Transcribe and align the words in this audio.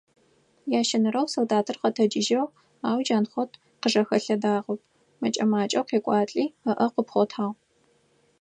Ящэнэрэу 0.79 1.27
солдатыр 1.35 1.75
къэтэджыжьыгъ, 1.81 2.45
ау 2.87 2.99
Джанхъот 3.05 3.51
къыжэхэлъэдагъэп, 3.81 4.81
мэкӀэ-макӀэу 5.21 5.87
къекӀуалӀи, 5.89 6.45
ыӀэ 6.71 6.85
къыпхъотагъ. 6.93 7.55